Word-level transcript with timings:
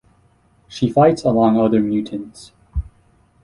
She 0.67 0.89
fights 0.89 1.23
along 1.25 1.59
other 1.59 1.79
mutants. 1.79 2.53